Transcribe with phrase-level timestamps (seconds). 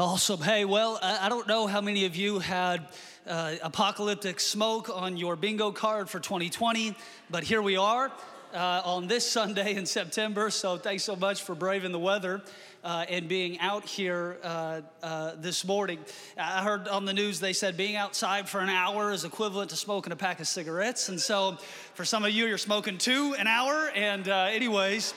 [0.00, 0.40] Awesome.
[0.40, 2.86] Hey, well, I don't know how many of you had
[3.26, 6.94] uh, apocalyptic smoke on your bingo card for 2020,
[7.30, 8.12] but here we are
[8.54, 10.50] uh, on this Sunday in September.
[10.50, 12.42] So thanks so much for braving the weather.
[12.84, 15.98] Uh, and being out here uh, uh, this morning.
[16.38, 19.76] I heard on the news they said being outside for an hour is equivalent to
[19.76, 21.08] smoking a pack of cigarettes.
[21.08, 21.58] And so
[21.94, 23.90] for some of you, you're smoking two an hour.
[23.96, 25.12] And, uh, anyways,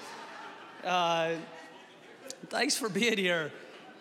[0.84, 1.34] uh,
[2.50, 3.52] thanks for being here.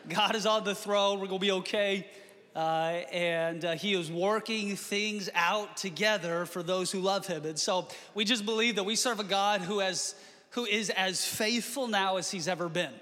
[0.09, 1.21] God is on the throne.
[1.21, 2.07] We're going to be okay.
[2.55, 7.45] Uh, and uh, he is working things out together for those who love him.
[7.45, 10.15] And so we just believe that we serve a God who, has,
[10.51, 12.93] who is as faithful now as he's ever been.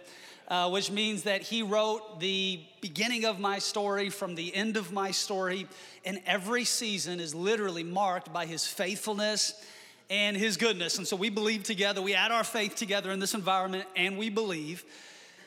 [0.48, 4.90] Uh, which means that he wrote the beginning of my story from the end of
[4.90, 5.66] my story,
[6.06, 9.62] and every season is literally marked by his faithfulness
[10.08, 10.96] and his goodness.
[10.96, 14.30] And so we believe together, we add our faith together in this environment, and we
[14.30, 14.86] believe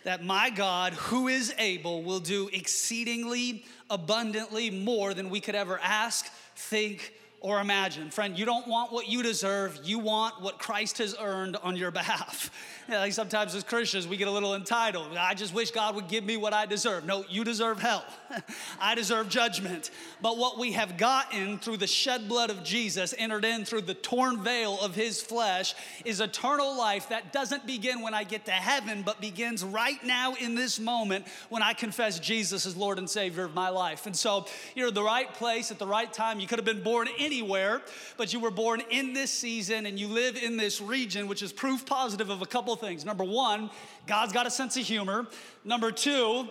[0.04, 5.80] that my God, who is able, will do exceedingly abundantly more than we could ever
[5.81, 6.25] ask,
[6.56, 8.11] think, or imagine.
[8.11, 11.92] Friend, you don't want what you deserve, you want what Christ has earned on your
[11.92, 12.52] behalf.
[12.89, 15.16] Yeah, like sometimes as Christians, we get a little entitled.
[15.16, 17.06] I just wish God would give me what I deserve.
[17.06, 18.03] No, you deserve hell.
[18.81, 19.92] I deserve judgment.
[20.19, 23.94] But what we have gotten through the shed blood of Jesus, entered in through the
[23.94, 28.52] torn veil of his flesh, is eternal life that doesn't begin when I get to
[28.52, 33.09] heaven, but begins right now in this moment when I confess Jesus as Lord and
[33.09, 34.06] Savior of my life.
[34.06, 36.42] And so you're in the right place at the right time.
[36.42, 37.82] You could have been born anywhere,
[38.18, 41.54] but you were born in this season and you live in this region, which is
[41.54, 43.06] proof positive of a couple things.
[43.06, 43.70] Number one,
[44.06, 45.26] God's got a sense of humor.
[45.64, 46.50] Number two,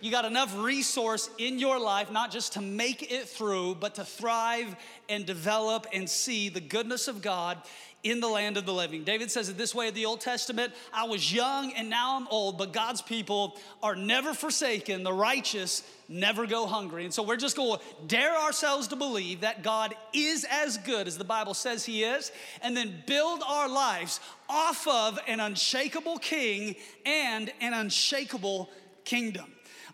[0.00, 4.04] you got enough resource in your life, not just to make it through, but to
[4.04, 4.74] thrive
[5.10, 7.58] and develop and see the goodness of God
[8.02, 9.04] in the land of the living.
[9.04, 12.26] David says it this way in the Old Testament I was young and now I'm
[12.28, 15.02] old, but God's people are never forsaken.
[15.04, 17.04] The righteous never go hungry.
[17.04, 21.06] And so we're just going to dare ourselves to believe that God is as good
[21.06, 26.18] as the Bible says He is, and then build our lives off of an unshakable
[26.18, 26.76] king
[27.06, 28.68] and an unshakable
[29.04, 29.46] kingdom.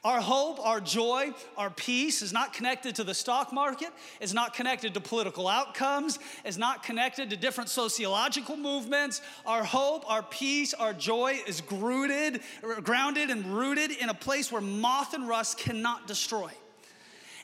[0.04, 3.88] Our hope, our joy, our peace is not connected to the stock market,
[4.20, 9.20] is not connected to political outcomes, is not connected to different sociological movements.
[9.44, 14.52] Our hope, our peace, our joy is rooted, er, grounded and rooted in a place
[14.52, 16.52] where moth and rust cannot destroy.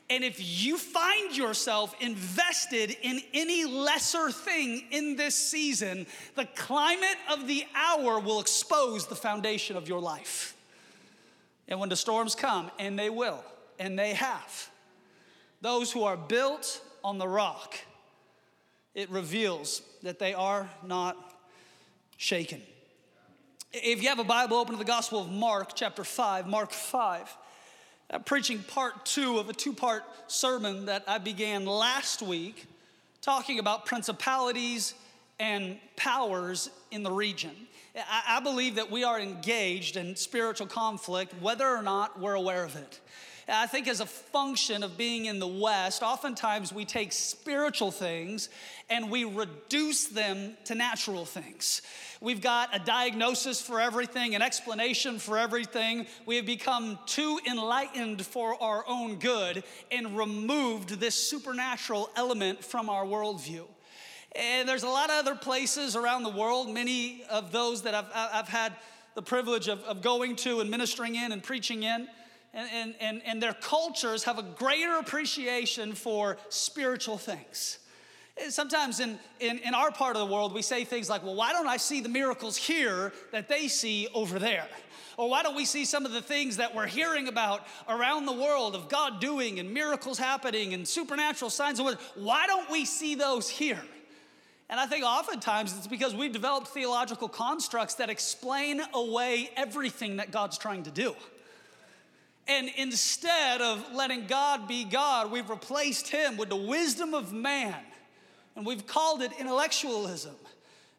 [0.09, 6.05] And if you find yourself invested in any lesser thing in this season,
[6.35, 10.54] the climate of the hour will expose the foundation of your life.
[11.67, 13.43] And when the storms come, and they will,
[13.79, 14.69] and they have,
[15.61, 17.75] those who are built on the rock,
[18.93, 21.17] it reveals that they are not
[22.17, 22.61] shaken.
[23.73, 27.37] If you have a Bible, open to the Gospel of Mark, chapter 5, Mark 5.
[28.11, 32.67] I'm preaching part two of a two part sermon that I began last week
[33.21, 34.93] talking about principalities
[35.39, 37.51] and powers in the region.
[37.95, 42.75] I, believe that we are engaged in spiritual conflict whether or not we're aware of
[42.75, 42.99] it.
[43.47, 48.49] I think, as a function of being in the West, oftentimes we take spiritual things
[48.89, 51.83] and we reduce them to natural things.
[52.21, 56.07] We've got a diagnosis for everything, an explanation for everything.
[56.25, 62.89] We have become too enlightened for our own good and removed this supernatural element from
[62.89, 63.65] our worldview.
[64.35, 68.05] And there's a lot of other places around the world, many of those that I've,
[68.13, 68.73] I've had
[69.13, 72.07] the privilege of, of going to and ministering in and preaching in.
[72.53, 77.79] And, and, and their cultures have a greater appreciation for spiritual things.
[78.49, 81.51] Sometimes in, in, in our part of the world, we say things like, well, why
[81.51, 84.67] don't I see the miracles here that they see over there?
[85.17, 88.33] Or why don't we see some of the things that we're hearing about around the
[88.33, 91.81] world of God doing and miracles happening and supernatural signs?
[92.15, 93.81] Why don't we see those here?
[94.69, 100.31] And I think oftentimes it's because we've developed theological constructs that explain away everything that
[100.31, 101.15] God's trying to do.
[102.47, 107.75] And instead of letting God be God, we've replaced Him with the wisdom of man.
[108.55, 110.35] And we've called it intellectualism.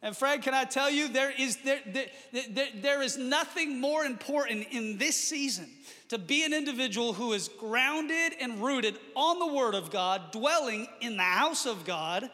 [0.02, 4.04] And friend, can I tell you, there is, there, there, there, there is nothing more
[4.04, 5.68] important in this season
[6.08, 10.86] to be an individual who is grounded and rooted on the Word of God, dwelling
[11.00, 12.30] in the house of God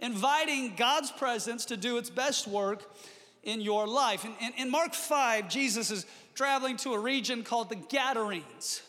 [0.00, 2.82] inviting God's presence to do its best work
[3.42, 4.24] in your life.
[4.24, 8.82] In, in, in, Mark 5, Jesus is traveling to a region called the Gadarenes.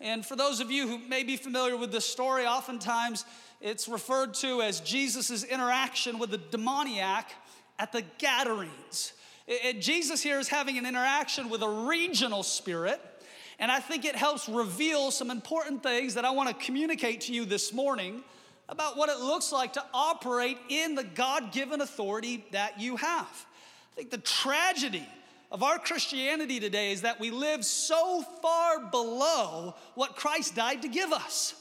[0.00, 3.24] And for those of you who may be familiar with this story, oftentimes
[3.60, 7.32] it's referred to as Jesus' interaction with the demoniac
[7.78, 9.12] at the Gadarenes.
[9.46, 13.00] It, it, Jesus here is having an interaction with a regional spirit
[13.58, 17.32] And I think it helps reveal some important things that I want to communicate to
[17.32, 18.22] you this morning
[18.68, 23.46] about what it looks like to operate in the God given authority that you have.
[23.92, 25.06] I think the tragedy
[25.52, 30.88] of our Christianity today is that we live so far below what Christ died to
[30.88, 31.54] give us.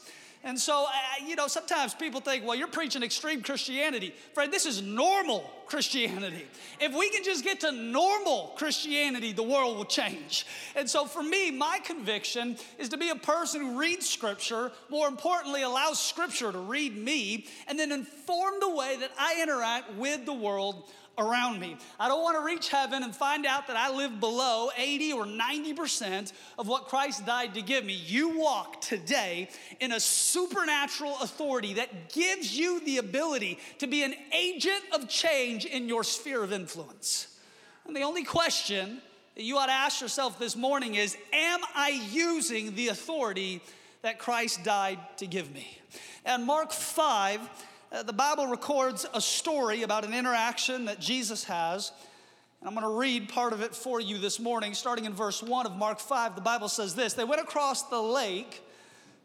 [0.45, 4.13] And so, uh, you know, sometimes people think, well, you're preaching extreme Christianity.
[4.35, 6.45] Friend, this is normal Christianity.
[6.79, 10.45] If we can just get to normal Christianity, the world will change.
[10.75, 15.07] And so, for me, my conviction is to be a person who reads Scripture, more
[15.07, 20.27] importantly, allows Scripture to read me, and then inform the way that I interact with
[20.27, 21.77] the world around me.
[21.99, 25.25] I don't want to reach heaven and find out that I live below 80 or
[25.25, 27.93] 90% of what Christ died to give me.
[27.93, 34.13] You walk today in a supernatural authority that gives you the ability to be an
[34.33, 37.27] agent of change in your sphere of influence.
[37.85, 39.01] And the only question
[39.35, 43.61] that you ought to ask yourself this morning is Am I using the authority
[44.01, 45.79] that Christ died to give me?
[46.25, 47.47] And Mark 5, uh,
[47.95, 51.93] Uh, the Bible records a story about an interaction that Jesus has.
[52.59, 55.41] And I'm going to read part of it for you this morning, starting in verse
[55.41, 56.35] 1 of Mark 5.
[56.35, 58.61] The Bible says this They went across the lake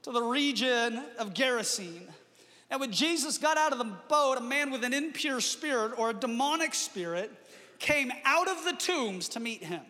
[0.03, 2.07] to the region of Gerasene.
[2.71, 6.11] And when Jesus got out of the boat, a man with an impure spirit or
[6.11, 7.33] a demonic spirit
[7.81, 9.83] came out of the tombs to meet him.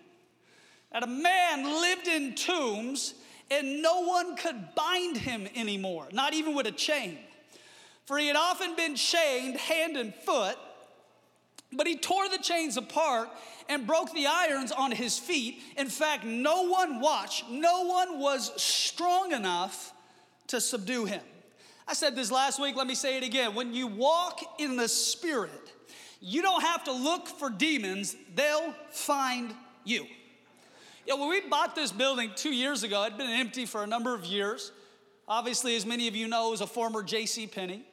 [0.91, 3.13] And a man lived in tombs,
[3.51, 7.19] and no one could bind him anymore, not even with a chain
[8.11, 10.57] for he had often been chained hand and foot.
[11.73, 13.29] But he tore the chains apart
[13.69, 15.61] and broke the irons on his feet.
[15.77, 19.93] In fact, no one watched, no one was strong enough
[20.49, 21.21] to subdue him.
[21.87, 23.55] I said this last week, let me say it again.
[23.55, 25.73] When you walk in the Spirit,
[26.21, 29.55] you don't have to look for demons, they'll find
[29.85, 30.05] you.
[31.07, 33.87] Know, when we bought this building two years ago, it had been empty for a
[33.87, 34.73] number of years.
[35.29, 37.47] Obviously, as many of you know, was a former J.C.
[37.47, 37.85] Penney.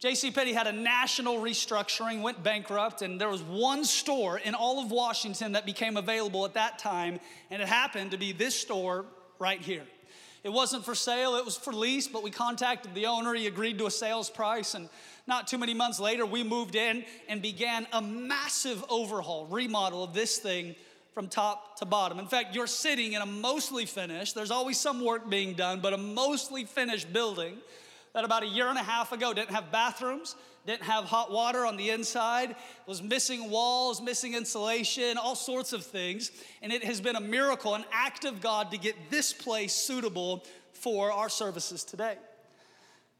[0.00, 0.30] J.C.
[0.30, 4.90] Penney had a national restructuring, went bankrupt, and there was one store in all of
[4.90, 7.20] Washington that became available at that time,
[7.50, 9.04] and it happened to be this store
[9.38, 9.84] right here.
[10.42, 13.34] It wasn't for sale, it was for lease, but we contacted the owner.
[13.34, 14.88] He agreed to a sales price, and
[15.26, 20.14] not too many months later, we moved in and began a massive overhaul, remodel of
[20.14, 20.76] this thing
[21.12, 22.18] from top to bottom.
[22.18, 25.92] In fact, you're sitting in a mostly finished, there's always some work being done, but
[25.92, 27.58] a mostly finished building
[28.14, 30.36] that about a year and a half ago didn't have bathrooms,
[30.66, 35.84] didn't have hot water on the inside, was missing walls, missing insulation, all sorts of
[35.84, 36.30] things.
[36.62, 40.44] And it has been a miracle, an act of God to get this place suitable
[40.72, 42.16] for our services today.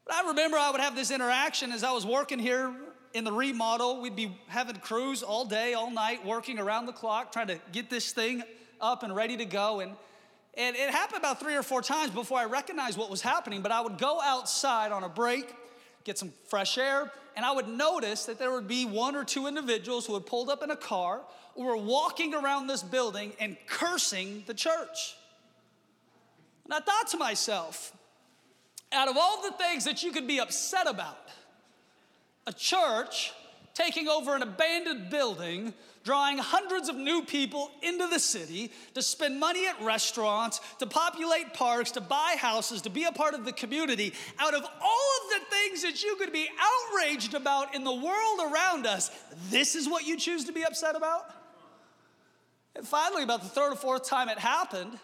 [0.05, 2.73] But I remember I would have this interaction as I was working here
[3.13, 4.01] in the remodel.
[4.01, 7.89] We'd be having crews all day, all night, working around the clock, trying to get
[7.89, 8.43] this thing
[8.79, 9.79] up and ready to go.
[9.79, 9.93] And
[10.55, 13.61] and it happened about three or four times before I recognized what was happening.
[13.61, 15.53] But I would go outside on a break,
[16.03, 19.47] get some fresh air, and I would notice that there would be one or two
[19.47, 21.21] individuals who had pulled up in a car
[21.55, 25.15] or were walking around this building and cursing the church.
[26.65, 27.93] And I thought to myself,
[28.91, 31.29] out of all the things that you could be upset about,
[32.45, 33.31] a church
[33.73, 39.39] taking over an abandoned building drawing hundreds of new people into the city to spend
[39.39, 43.51] money at restaurants, to populate parks, to buy houses, to be a part of the
[43.51, 44.13] community.
[44.39, 48.51] Out of all of the things that you could be outraged about in the world
[48.51, 49.11] around us,
[49.49, 51.23] this is what you choose to be upset about?
[52.75, 54.97] And finally, about the third or fourth time it happened,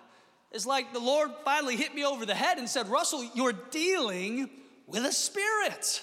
[0.52, 4.50] it's like the Lord finally hit me over the head and said, Russell, you're dealing
[4.88, 6.02] with a spirit.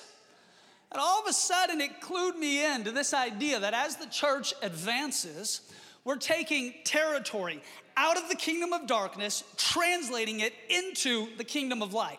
[0.92, 4.06] And all of a sudden, it clued me in to this idea that as the
[4.06, 5.60] church advances,
[6.04, 7.62] we're taking territory
[7.96, 12.18] out of the kingdom of darkness, translating it into the kingdom of light.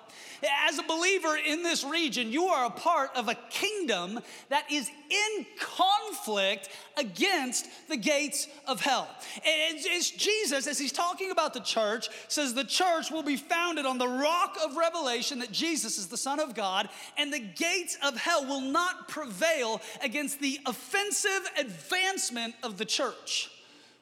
[0.65, 4.89] As a believer in this region, you are a part of a kingdom that is
[5.09, 9.07] in conflict against the gates of hell.
[9.43, 13.97] It's, Jesus, as he's talking about the church, says the church will be founded on
[13.97, 18.15] the rock of revelation that Jesus is the Son of God, and the gates of
[18.15, 23.49] hell will not prevail against the offensive advancement of the church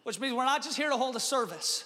[0.04, 1.86] which means we're not just here to hold a service.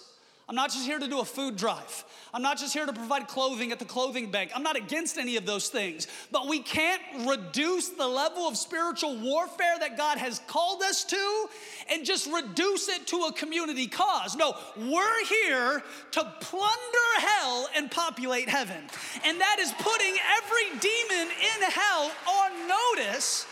[0.50, 2.05] I'm not just here to do a food drive.
[2.33, 4.51] I'm not just here to provide clothing at the clothing bank.
[4.55, 6.07] I'm not against any of those things.
[6.31, 11.47] But we can't reduce the level of spiritual warfare that God has called us to
[11.91, 14.38] and just reduce it to a community cause.
[14.38, 18.88] No, we're here to plunder hell and populate heaven.
[19.25, 23.45] And that is putting every demon in hell on notice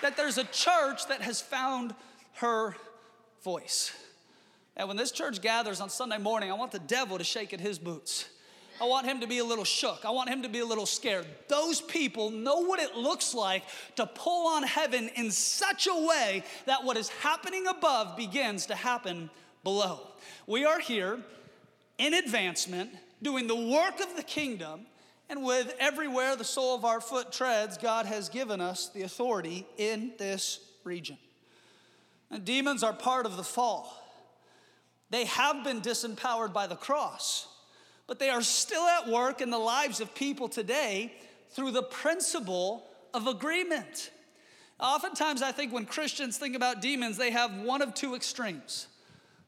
[0.00, 1.94] that there's a church that has found
[2.34, 2.74] her
[3.42, 3.92] voice.
[4.76, 7.60] And when this church gathers on Sunday morning, I want the devil to shake at
[7.60, 8.26] his boots.
[8.80, 10.04] I want him to be a little shook.
[10.04, 11.26] I want him to be a little scared.
[11.48, 13.62] Those people know what it looks like
[13.96, 18.74] to pull on heaven in such a way that what is happening above begins to
[18.74, 19.30] happen
[19.62, 20.08] below.
[20.46, 21.20] We are here
[21.98, 22.90] in advancement,
[23.22, 24.86] doing the work of the kingdom,
[25.28, 29.66] and with everywhere the sole of our foot treads, God has given us the authority
[29.76, 31.18] in this region.
[32.32, 34.02] And demons are part of the fall.
[35.10, 37.46] They have been disempowered by the cross,
[38.06, 41.12] but they are still at work in the lives of people today
[41.50, 44.10] through the principle of agreement.
[44.80, 48.88] Oftentimes, I think when Christians think about demons, they have one of two extremes.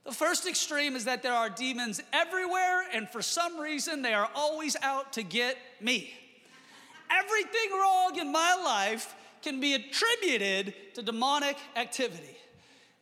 [0.04, 4.28] The first extreme is that there are demons everywhere, and for some reason, they are
[4.34, 6.12] always out to get me.
[7.10, 12.36] Everything wrong in my life can be attributed to demonic activity.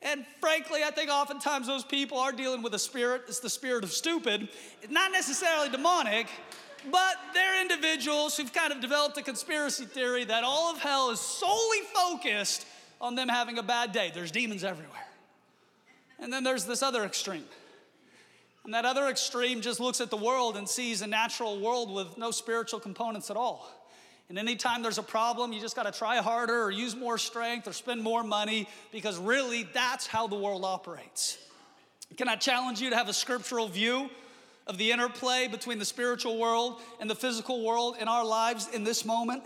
[0.02, 3.22] And frankly, I think oftentimes those people are dealing with a spirit.
[3.28, 4.48] It's the spirit of stupid.
[4.82, 6.26] It's not necessarily demonic,
[6.90, 11.20] but they're individuals who've kind of developed a conspiracy theory that all of hell is
[11.20, 12.66] solely focused
[13.00, 14.10] on them having a bad day.
[14.12, 15.06] There's demons everywhere.
[16.18, 17.44] And then there's this other extreme.
[18.64, 22.16] And that other extreme just looks at the world and sees a natural world with
[22.16, 23.68] no spiritual components at all.
[24.28, 27.68] And anytime there's a problem, you just got to try harder or use more strength
[27.68, 31.38] or spend more money because really that's how the world operates.
[32.16, 34.08] Can I challenge you to have a scriptural view
[34.66, 38.84] of the interplay between the spiritual world and the physical world in our lives in
[38.84, 39.42] this moment?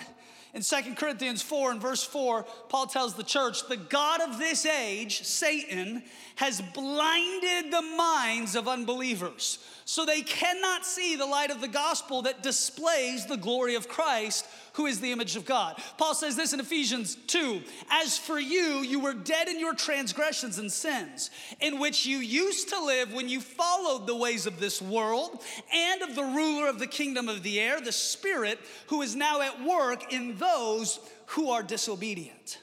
[0.55, 4.65] In 2 Corinthians 4 and verse 4, Paul tells the church, the God of this
[4.65, 6.03] age, Satan,
[6.37, 12.23] has blinded the minds of unbelievers so they cannot see the light of the gospel
[12.23, 14.45] that displays the glory of Christ,
[14.77, 15.83] who is the image of God.
[15.97, 20.59] Paul says this in Ephesians 2 As for you, you were dead in your transgressions
[20.59, 21.31] and sins,
[21.61, 25.43] in which you used to live when you followed the ways of this world
[25.73, 29.41] and of the ruler of the kingdom of the air, the Spirit, who is now
[29.41, 32.59] at work in those who are disobedient.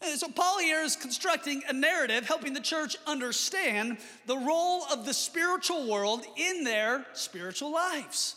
[0.00, 5.04] Uh, so, Paul here is constructing a narrative helping the church understand the role of
[5.04, 8.36] the spiritual world in their spiritual lives.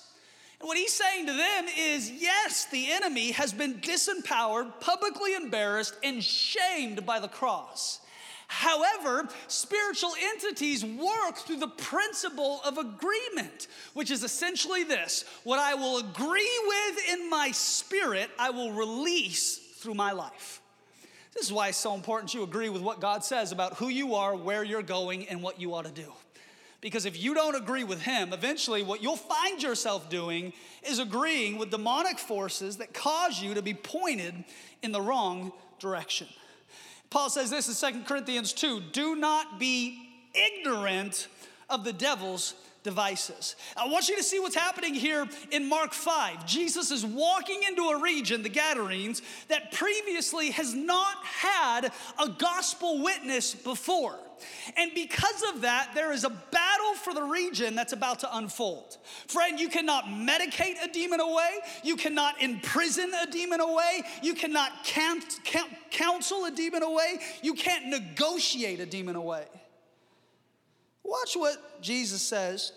[0.60, 5.96] And what he's saying to them is yes, the enemy has been disempowered, publicly embarrassed,
[6.04, 8.00] and shamed by the cross.
[8.48, 15.76] However, spiritual entities work through the principle of agreement, which is essentially this what I
[15.76, 20.62] will agree with in my spirit, I will release through my life.
[21.34, 24.16] This is why it's so important you agree with what God says about who you
[24.16, 26.12] are, where you're going, and what you ought to do.
[26.79, 30.53] Because if you don't agree with Him, eventually what you'll find yourself doing
[30.88, 34.43] is agreeing with demonic forces that cause you to be pointed
[34.84, 36.27] in the wrong direction.
[37.10, 41.27] Paul says this in 2 Corinthians 2 do not be ignorant
[41.69, 42.53] of the devil's
[42.88, 43.56] devices.
[43.75, 46.48] I want you to see what's happening here in Mark 5.
[46.48, 53.03] Jesus is walking into a region, the Gadarenes, that previously has not had a gospel
[53.03, 54.15] witness before.
[54.77, 58.98] And because of that, there is a battle for the region that's about to unfold.
[59.27, 61.60] Friend, you cannot medicate a demon away.
[61.84, 64.03] You cannot imprison a demon away.
[64.22, 64.72] You cannot
[65.89, 67.17] counsel a demon away.
[67.41, 69.46] You can't negotiate a demon away.
[71.08, 72.74] Watch what Jesus says,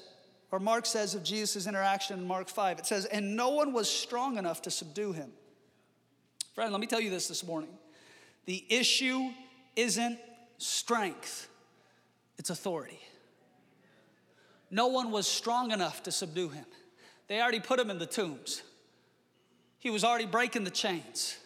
[0.52, 2.78] or Mark says of Jesus' interaction in Mark 5.
[2.78, 5.32] It says, And no one was strong enough to subdue him.
[6.54, 7.70] Friend, let me tell you this this morning.
[8.46, 9.30] The issue
[9.74, 10.18] isn't
[10.58, 11.48] strength,
[12.38, 13.00] it's authority.
[14.70, 16.64] No one was strong enough to subdue him.
[17.26, 18.62] They already put him in the tombs.
[19.80, 21.36] He was already breaking the chains.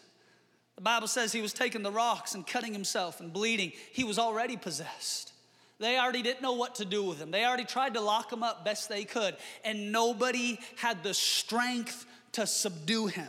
[0.77, 3.73] The Bible says he was taking the rocks and cutting himself and bleeding.
[3.93, 5.34] He was already possessed.
[5.81, 7.31] They already didn't know what to do with him.
[7.31, 12.07] They already tried to lock him up best they could, and nobody had the strength
[12.33, 13.29] to subdue him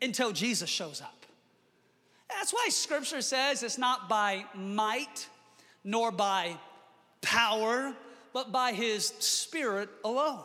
[0.00, 1.26] until Jesus shows up.
[2.28, 5.28] That's why scripture says it's not by might
[5.82, 6.56] nor by
[7.22, 7.92] power,
[8.32, 10.44] but by his spirit alone.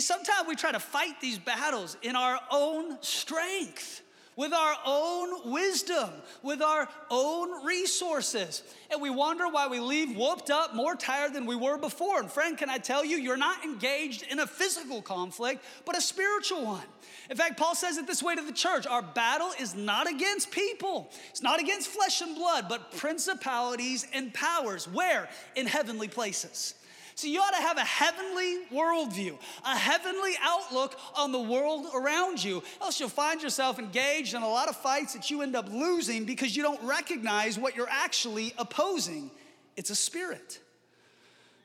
[0.00, 4.01] Sometimes we try to fight these battles in our own strength
[4.36, 6.10] with our own wisdom,
[6.42, 8.62] with our own resources.
[8.90, 12.20] And we wonder why we leave whooped up, more tired than we were before.
[12.20, 16.00] And friend, can I tell you, you're not engaged in a physical conflict, but a
[16.00, 16.86] spiritual one.
[17.30, 20.50] In fact, Paul says it this way to the church our battle is not against
[20.50, 24.88] people, it's not against flesh and blood, but principalities and powers.
[24.88, 25.28] Where?
[25.56, 26.74] In heavenly places.
[27.14, 32.42] So you ought to have a heavenly worldview, a heavenly outlook on the world around
[32.42, 32.62] you.
[32.80, 36.24] Else you'll find yourself engaged in a lot of fights that you end up losing
[36.24, 39.30] because you don't recognize what you're actually opposing.
[39.76, 40.60] It's a spirit.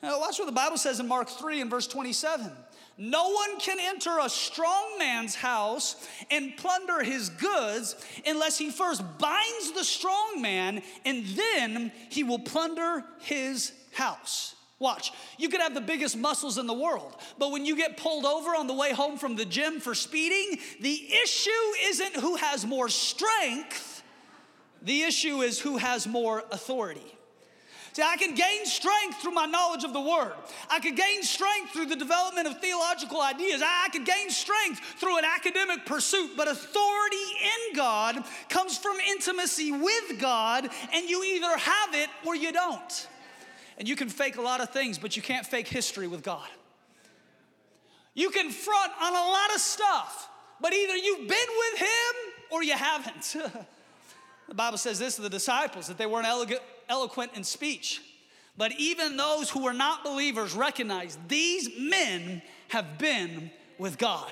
[0.03, 2.51] Now, watch what the Bible says in Mark 3 and verse 27.
[2.99, 9.03] No one can enter a strong man's house and plunder his goods unless he first
[9.19, 14.55] binds the strong man and then he will plunder his house.
[14.79, 18.25] Watch, you could have the biggest muscles in the world, but when you get pulled
[18.25, 21.49] over on the way home from the gym for speeding, the issue
[21.85, 24.03] isn't who has more strength,
[24.83, 27.17] the issue is who has more authority.
[27.93, 30.33] See, I can gain strength through my knowledge of the Word.
[30.69, 33.63] I can gain strength through the development of theological ideas.
[33.65, 36.33] I can gain strength through an academic pursuit.
[36.37, 42.35] But authority in God comes from intimacy with God, and you either have it or
[42.35, 43.07] you don't.
[43.77, 46.47] And you can fake a lot of things, but you can't fake history with God.
[48.13, 50.29] You can front on a lot of stuff,
[50.59, 53.35] but either you've been with Him or you haven't.
[54.47, 58.01] the Bible says this to the disciples that they weren't elegant eloquent in speech.
[58.57, 64.31] But even those who were not believers recognize these men have been with God.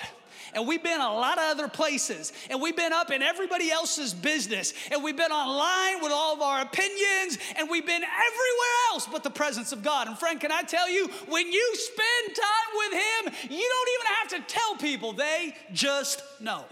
[0.53, 4.13] And we've been a lot of other places, and we've been up in everybody else's
[4.13, 9.07] business, and we've been online with all of our opinions, and we've been everywhere else
[9.11, 10.07] but the presence of God.
[10.07, 14.05] And friend, can I tell you, when you spend time with Him, you don't even
[14.19, 16.65] have to tell people, they just know.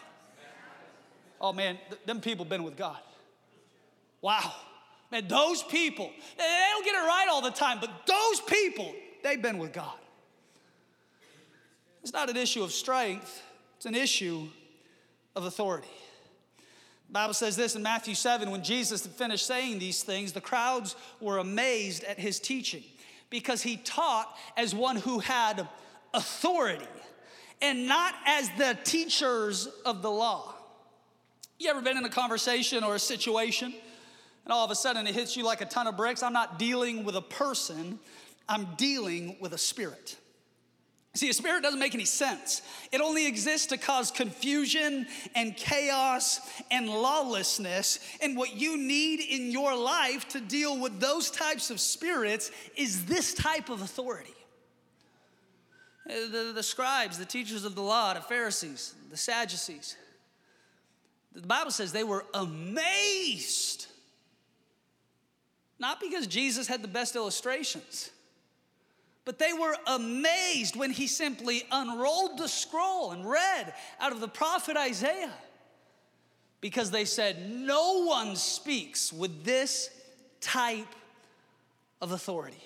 [1.42, 3.00] Oh man, th- them people been with God.
[4.22, 4.53] Wow.
[5.12, 9.42] Man, those people, they don't get it right all the time, but those people, they've
[9.42, 9.94] been with God.
[12.01, 13.44] It's not an issue of strength,
[13.84, 14.48] it's an issue
[15.36, 15.90] of authority.
[17.08, 20.40] The Bible says this in Matthew 7 when Jesus had finished saying these things, the
[20.40, 22.82] crowds were amazed at his teaching
[23.30, 25.68] because he taught as one who had
[26.13, 26.88] authority
[27.62, 30.56] and not as the teachers of the law.
[31.60, 33.74] You ever been in a conversation or a situation
[34.46, 36.24] and all of a sudden it hits you like a ton of bricks.
[36.24, 38.00] I'm not dealing with a person,
[38.48, 40.16] I'm dealing with a spirit.
[41.15, 42.63] See, a spirit doesn't make any sense.
[42.91, 46.39] It only exists to cause confusion and chaos
[46.71, 47.99] and lawlessness.
[48.19, 53.06] And what you need in your life to deal with those types of spirits is
[53.06, 54.34] this type of authority.
[56.10, 59.95] Uh, the, the scribes, the teachers of the law, the Pharisees, the Sadducees,
[61.34, 63.88] the Bible says they were amazed
[65.84, 68.10] not because Jesus had the best illustrations,
[69.26, 74.28] but they were amazed when he simply unrolled the scroll and read out of the
[74.28, 75.34] prophet Isaiah.
[76.60, 79.90] Because they said, No one speaks with this
[80.40, 80.94] type
[82.02, 82.64] of authority.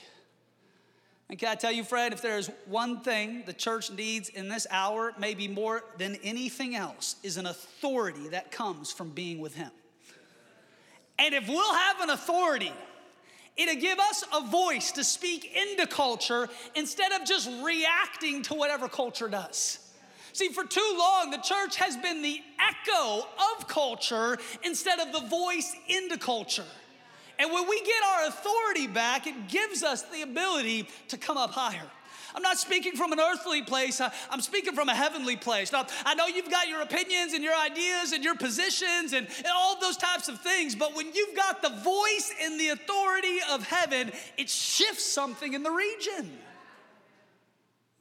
[1.29, 4.65] And can I tell you, friend, if there's one thing the church needs in this
[4.71, 9.71] hour, maybe more than anything else, is an authority that comes from being with Him.
[11.19, 12.71] And if we'll have an authority
[13.57, 18.87] It'll give us a voice to speak into culture instead of just reacting to whatever
[18.87, 19.79] culture does.
[20.33, 23.25] See, for too long, the church has been the echo
[23.57, 26.65] of culture instead of the voice into culture.
[27.39, 31.51] And when we get our authority back, it gives us the ability to come up
[31.51, 31.89] higher.
[32.35, 35.71] I'm not speaking from an earthly place, I'm speaking from a heavenly place.
[35.71, 39.47] Now, I know you've got your opinions and your ideas and your positions and, and
[39.55, 43.63] all those types of things, but when you've got the voice and the authority of
[43.63, 46.31] heaven, it shifts something in the region.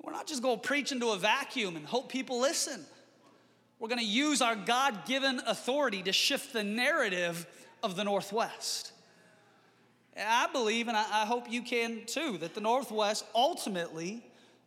[0.02, 2.84] We're not just going to preach into a vacuum and hope people listen.
[3.78, 7.46] We're going to use our God given authority to shift the narrative
[7.82, 8.92] of the Northwest.
[10.18, 14.22] I believe, and I hope you can too, that the Northwest ultimately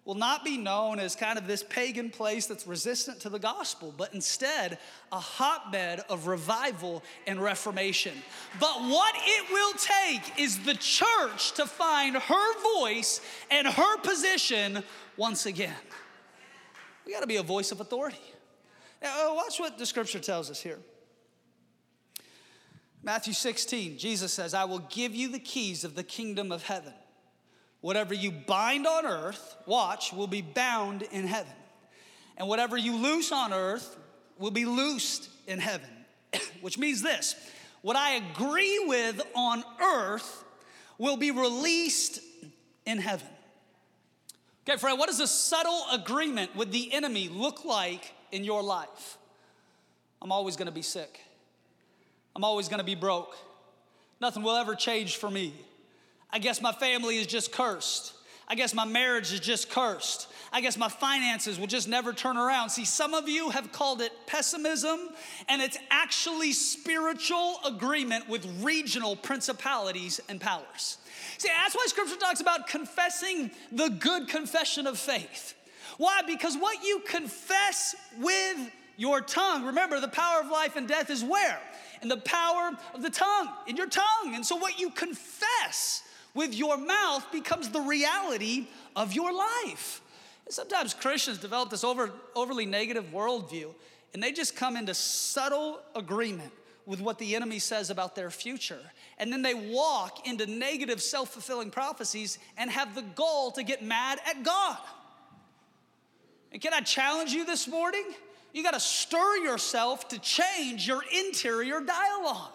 [0.06, 3.94] will not be known as kind of this pagan place that's resistant to the gospel,
[3.96, 4.80] but instead
[5.12, 8.14] a hotbed of revival and reformation.
[8.60, 14.84] But what it will take is the church to find her voice and her position
[15.16, 15.76] once again.
[17.06, 18.18] We got to be a voice of authority.
[19.02, 20.80] Now, uh, watch what the scripture tells us here.
[23.02, 26.94] Matthew 16, Jesus says, I will give you the keys of the kingdom of heaven.
[27.82, 31.54] Whatever you bind on earth, watch, will be bound in heaven.
[32.38, 33.98] And whatever you loose on earth
[34.38, 35.90] will be loosed in heaven.
[36.62, 37.36] Which means this
[37.82, 40.44] what I agree with on earth
[40.98, 42.20] will be released
[42.86, 43.28] in heaven.
[44.68, 49.18] Okay, friend, what does a subtle agreement with the enemy look like in your life?
[50.22, 51.22] I'm always gonna be sick.
[52.36, 53.36] I'm always gonna be broke.
[54.22, 55.54] Nothing will ever change for me.
[56.30, 58.14] I guess my family is just cursed.
[58.48, 60.28] I guess my marriage is just cursed.
[60.52, 62.72] I guess my finances will just never turn around.
[62.72, 65.00] See, some of you have called it pessimism,
[65.48, 70.98] and it's actually spiritual agreement with regional principalities and powers.
[71.38, 75.54] See, that's why scripture talks about confessing the good confession of faith.
[75.98, 76.22] Why?
[76.26, 81.24] Because what you confess with your tongue, remember, the power of life and death is
[81.24, 81.58] where?
[82.02, 84.36] In the power of the tongue, in your tongue.
[84.36, 90.02] And so what you confess with your mouth becomes the reality of your life.
[90.46, 93.74] And sometimes Christians develop this over, overly negative worldview,
[94.14, 96.52] and they just come into subtle agreement
[96.86, 98.82] with what the enemy says about their future.
[99.18, 103.82] And then they walk into negative self fulfilling prophecies and have the goal to get
[103.82, 104.78] mad at God.
[106.52, 108.04] And can I challenge you this morning?
[108.54, 112.54] You got to stir yourself to change your interior dialogue.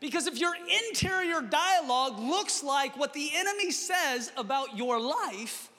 [0.00, 5.70] Because if your interior dialogue looks like what the enemy says about your life,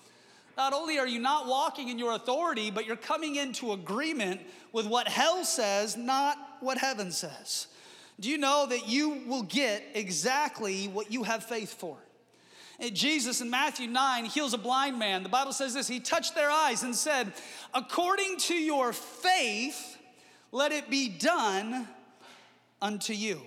[0.58, 4.42] not only are you not walking in your authority, but you're coming into agreement
[4.74, 7.68] with what hell says, not what heaven says.
[8.20, 11.98] Do you know that you will get exactly what you have faith for?
[12.80, 15.24] Jesus in Matthew 9 heals a blind man.
[15.24, 17.34] The Bible says this He touched their eyes and said,
[17.74, 19.98] According to your faith,
[20.52, 21.88] let it be done
[22.82, 23.42] unto you.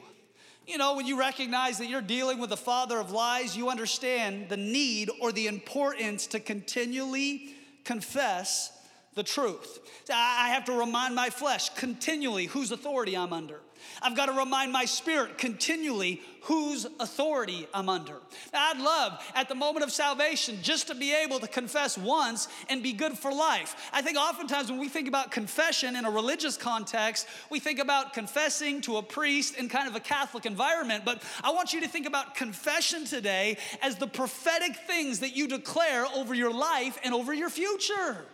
[0.67, 4.49] You know, when you recognize that you're dealing with the father of lies, you understand
[4.49, 8.71] the need or the importance to continually confess
[9.15, 9.81] the truth.
[10.13, 13.61] I have to remind my flesh continually whose authority I'm under.
[14.01, 18.17] I've got to remind my spirit continually whose authority I'm under.
[18.53, 22.83] I'd love at the moment of salvation just to be able to confess once and
[22.83, 23.91] be good for life.
[23.93, 28.13] I think oftentimes when we think about confession in a religious context, we think about
[28.13, 31.89] confessing to a priest in kind of a Catholic environment, but I want you to
[31.89, 37.15] think about confession today as the prophetic things that you declare over your life and
[37.15, 38.27] over your future.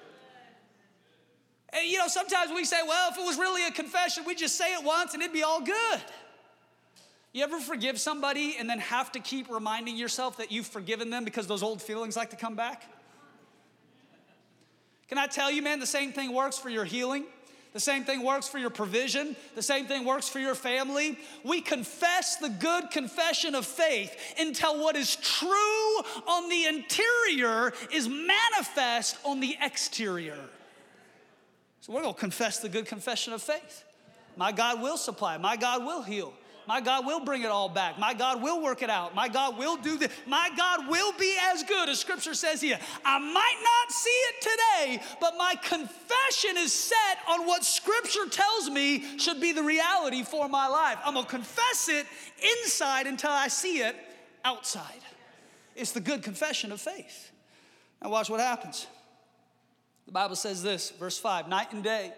[1.73, 4.57] And you know, sometimes we say, well, if it was really a confession, we'd just
[4.57, 6.01] say it once and it'd be all good.
[7.33, 11.25] You ever forgive somebody and then have to keep reminding yourself that you've forgiven them
[11.25, 12.85] because those old feelings like to come back?
[15.09, 17.25] Can I tell you, man, the same thing works for your healing.
[17.75, 19.37] The same thing works for your provision.
[19.55, 21.19] The same thing works for your family.
[21.45, 28.09] We confess the good confession of faith until what is true on the interior is
[28.09, 30.39] manifest on the exterior.
[31.89, 33.85] So we're going to confess the good confession of faith.
[34.37, 36.35] My God will supply, my God will heal.
[36.67, 37.99] My God will bring it all back.
[37.99, 39.15] My God will work it out.
[39.15, 40.13] My God will do this.
[40.27, 42.79] My God will be as good as Scripture says here.
[43.07, 48.69] I might not see it today, but my confession is set on what Scripture tells
[48.69, 50.99] me should be the reality for my life.
[51.07, 52.07] I'm going to confess it
[52.63, 53.97] inside until I see it
[54.45, 55.01] outside.
[55.75, 57.33] It's the good confession of faith.
[58.03, 58.87] Now, watch what happens.
[60.09, 62.15] The Bible says this, verse 5 Night and day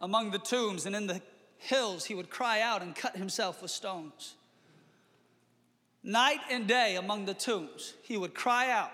[0.00, 1.20] among the tombs and in the
[1.56, 4.36] hills, he would cry out and cut himself with stones.
[6.04, 8.92] Night and day among the tombs, he would cry out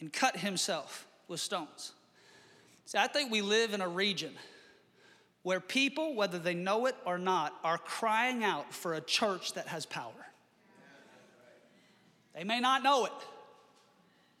[0.00, 1.92] and cut himself with stones.
[2.84, 4.32] See, I think we live in a region
[5.44, 9.68] where people, whether they know it or not, are crying out for a church that
[9.68, 10.26] has power.
[12.34, 13.12] They may not know it,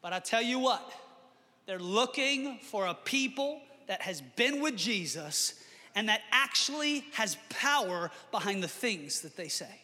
[0.02, 0.92] but I tell you what,
[1.66, 5.54] they're looking for a people that has been with Jesus
[5.94, 9.82] and that actually has power behind the things that they say.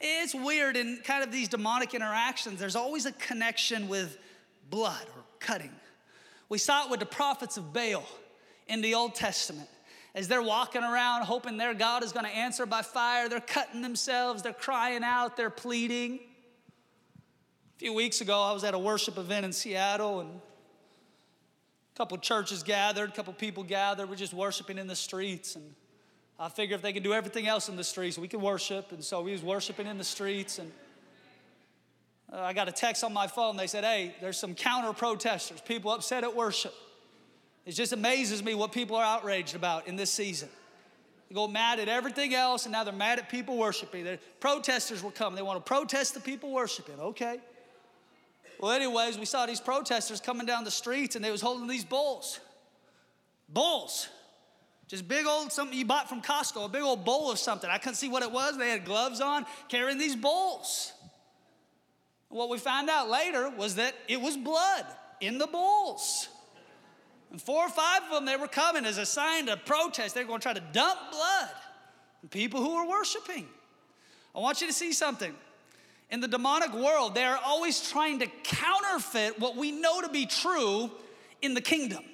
[0.00, 4.18] It's weird in kind of these demonic interactions, there's always a connection with
[4.70, 5.72] blood or cutting.
[6.48, 8.04] We saw it with the prophets of Baal
[8.68, 9.68] in the Old Testament.
[10.14, 14.42] As they're walking around hoping their God is gonna answer by fire, they're cutting themselves,
[14.42, 16.20] they're crying out, they're pleading.
[17.76, 20.40] A few weeks ago, I was at a worship event in Seattle, and
[21.96, 24.10] couple churches gathered, a couple people gathered.
[24.10, 25.56] We're just worshiping in the streets.
[25.56, 25.74] And
[26.38, 28.92] I figure if they can do everything else in the streets, we can worship.
[28.92, 30.58] And so we was worshiping in the streets.
[30.58, 30.70] And
[32.30, 33.56] uh, I got a text on my phone.
[33.56, 36.74] They said, hey, there's some counter protesters, people upset at worship.
[37.64, 40.48] It just amazes me what people are outraged about in this season.
[41.28, 44.04] They go mad at everything else, and now they're mad at people worshiping.
[44.04, 45.34] The protesters will come.
[45.34, 47.00] They want to protest the people worshiping.
[47.00, 47.40] Okay.
[48.60, 51.84] Well, anyways, we saw these protesters coming down the streets and they was holding these
[51.84, 52.40] bowls.
[53.48, 54.08] Bowls.
[54.88, 57.68] Just big old something you bought from Costco, a big old bowl of something.
[57.68, 58.56] I couldn't see what it was.
[58.56, 60.92] They had gloves on, carrying these bowls.
[62.28, 64.86] What we found out later was that it was blood
[65.20, 66.28] in the bowls.
[67.30, 70.14] And four or five of them, they were coming as a sign to protest.
[70.14, 71.50] They were going to try to dump blood
[72.22, 73.46] on people who were worshiping.
[74.34, 75.34] I want you to see something.
[76.10, 80.26] In the demonic world, they are always trying to counterfeit what we know to be
[80.26, 80.90] true
[81.42, 82.04] in the kingdom.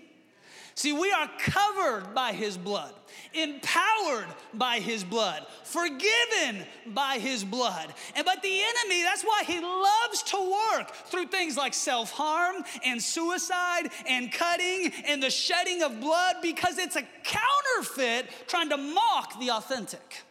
[0.75, 2.95] See, we are covered by his blood,
[3.35, 7.93] empowered by his blood, forgiven by his blood.
[8.17, 13.03] And but the enemy, that's why he loves to work through things like self-harm and
[13.03, 19.39] suicide and cutting and the shedding of blood because it's a counterfeit trying to mock
[19.41, 20.23] the authentic.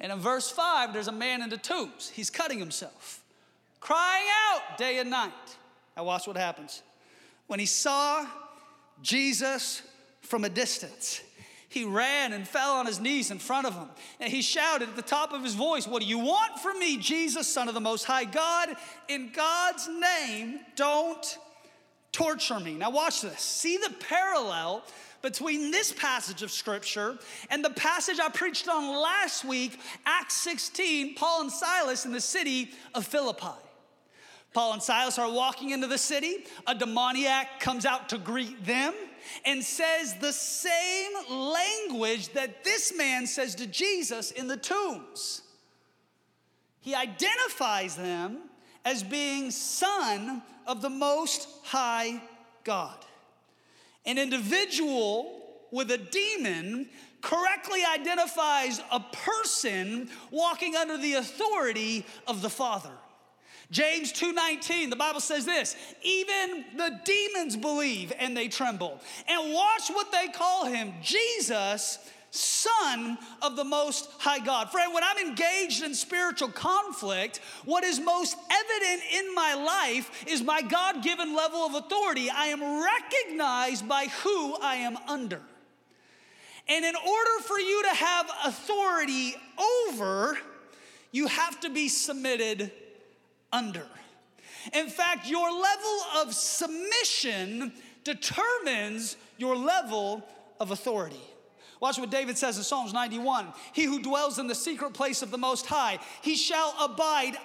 [0.00, 2.10] And in verse 5, there's a man in the tombs.
[2.10, 3.22] He's cutting himself,
[3.80, 5.32] crying out day and night.
[5.96, 6.82] Now watch what happens.
[7.46, 8.26] When he saw
[9.02, 9.82] Jesus
[10.22, 11.20] from a distance.
[11.68, 13.88] He ran and fell on his knees in front of him.
[14.18, 16.96] And he shouted at the top of his voice, What do you want from me,
[16.96, 18.76] Jesus, Son of the Most High God?
[19.08, 21.38] In God's name, don't
[22.10, 22.74] torture me.
[22.74, 23.40] Now, watch this.
[23.40, 24.82] See the parallel
[25.22, 27.18] between this passage of scripture
[27.50, 32.20] and the passage I preached on last week, Acts 16, Paul and Silas in the
[32.20, 33.46] city of Philippi.
[34.52, 36.44] Paul and Silas are walking into the city.
[36.66, 38.94] A demoniac comes out to greet them
[39.44, 45.42] and says the same language that this man says to Jesus in the tombs.
[46.80, 48.38] He identifies them
[48.84, 52.20] as being son of the most high
[52.64, 52.96] God.
[54.10, 56.88] An individual with a demon
[57.20, 62.90] correctly identifies a person walking under the authority of the Father.
[63.70, 69.00] James 2:19, the Bible says this, even the demons believe and they tremble.
[69.28, 74.70] And watch what they call him, Jesus, Son of the Most High God.
[74.70, 80.42] Friend, when I'm engaged in spiritual conflict, what is most evident in my life is
[80.42, 82.30] my God given level of authority.
[82.30, 85.40] I am recognized by who I am under.
[86.68, 89.34] And in order for you to have authority
[89.88, 90.38] over,
[91.10, 92.70] you have to be submitted
[93.52, 93.86] under.
[94.72, 97.72] In fact, your level of submission
[98.04, 100.24] determines your level
[100.60, 101.20] of authority.
[101.80, 105.30] Watch what David says in Psalms 91 He who dwells in the secret place of
[105.30, 107.36] the Most High, he shall abide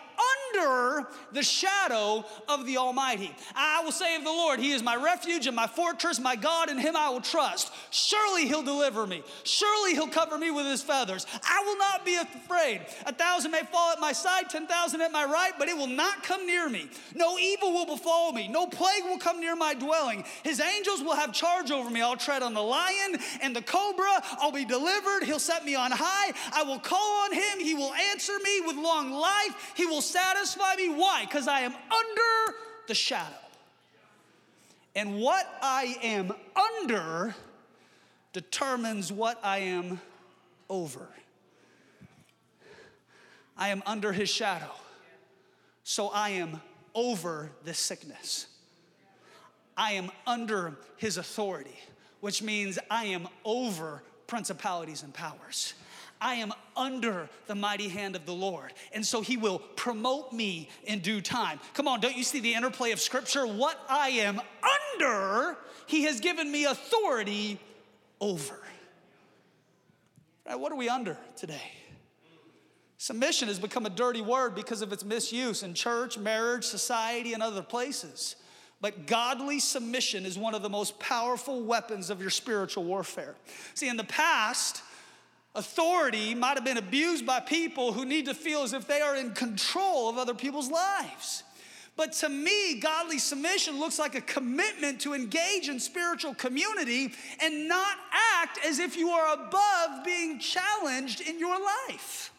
[0.55, 3.33] under the shadow of the Almighty.
[3.55, 6.69] I will say of the Lord, He is my refuge and my fortress, my God,
[6.69, 7.71] in Him I will trust.
[7.91, 9.23] Surely He'll deliver me.
[9.43, 11.25] Surely He'll cover me with His feathers.
[11.43, 12.81] I will not be afraid.
[13.05, 16.23] A thousand may fall at my side, 10,000 at my right, but it will not
[16.23, 16.89] come near me.
[17.13, 18.47] No evil will befall me.
[18.47, 20.23] No plague will come near my dwelling.
[20.43, 22.01] His angels will have charge over me.
[22.01, 24.23] I'll tread on the lion and the cobra.
[24.39, 25.23] I'll be delivered.
[25.23, 26.33] He'll set me on high.
[26.53, 27.59] I will call on Him.
[27.59, 29.73] He will answer me with long life.
[29.75, 30.44] He will satisfy
[30.77, 30.89] me.
[30.89, 31.25] Why?
[31.25, 33.33] Because I am under the shadow.
[34.95, 37.35] And what I am under
[38.31, 39.99] determines what I am
[40.69, 41.07] over.
[43.57, 44.71] I am under his shadow,
[45.83, 46.61] so I am
[46.93, 48.47] over this sickness.
[49.77, 51.77] I am under his authority,
[52.21, 55.73] which means I am over principalities and powers.
[56.25, 58.73] I am under the mighty hand of the Lord.
[58.91, 61.59] And so he will promote me in due time.
[61.75, 63.45] Come on, don't you see the interplay of scripture?
[63.45, 64.41] What I am
[64.95, 67.59] under, he has given me authority
[68.19, 68.59] over.
[70.47, 71.71] Right, what are we under today?
[72.97, 77.43] Submission has become a dirty word because of its misuse in church, marriage, society, and
[77.43, 78.35] other places.
[78.81, 83.35] But godly submission is one of the most powerful weapons of your spiritual warfare.
[83.75, 84.81] See, in the past,
[85.55, 89.15] authority might have been abused by people who need to feel as if they are
[89.15, 91.43] in control of other people's lives.
[91.97, 97.69] But to me, godly submission looks like a commitment to engage in spiritual community and
[97.69, 97.97] not
[98.41, 102.31] act as if you are above being challenged in your life.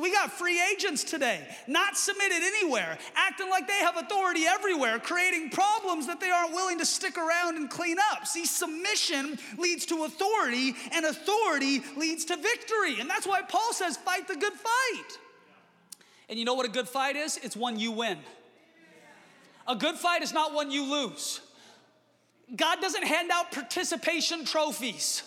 [0.00, 5.50] We got free agents today, not submitted anywhere, acting like they have authority everywhere, creating
[5.50, 8.26] problems that they aren't willing to stick around and clean up.
[8.26, 13.00] See, submission leads to authority, and authority leads to victory.
[13.00, 15.18] And that's why Paul says, fight the good fight.
[16.28, 17.38] And you know what a good fight is?
[17.42, 18.18] It's one you win.
[19.66, 21.40] A good fight is not one you lose.
[22.54, 25.22] God doesn't hand out participation trophies.